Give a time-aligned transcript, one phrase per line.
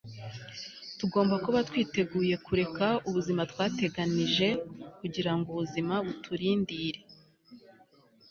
[0.99, 4.47] tugomba kuba twiteguye kureka ubuzima twateganije,
[4.99, 6.99] kugira ngo ubuzima buturindire